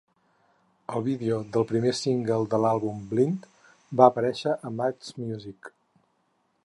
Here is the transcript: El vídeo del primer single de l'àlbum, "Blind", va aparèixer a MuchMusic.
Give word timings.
El 0.99 1.03
vídeo 1.07 1.35
del 1.57 1.67
primer 1.71 1.91
single 1.99 2.39
de 2.53 2.61
l'àlbum, 2.63 3.03
"Blind", 3.13 3.45
va 4.01 4.09
aparèixer 4.15 4.57
a 4.57 4.73
MuchMusic. 4.81 5.71